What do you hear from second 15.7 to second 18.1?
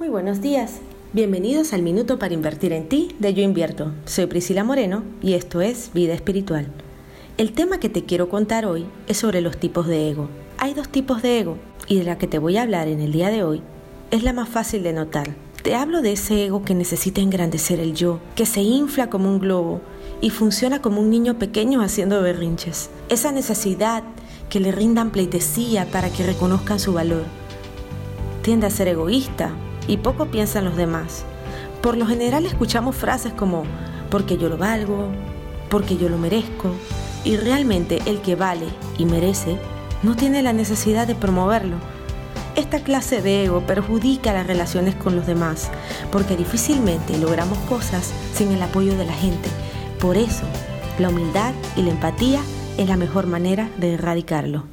hablo de ese ego que necesita engrandecer el